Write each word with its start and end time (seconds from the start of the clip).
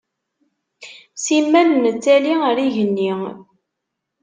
Simmal 1.23 1.69
nettali 1.83 2.33
ar 2.49 2.57
igenni. 2.65 3.13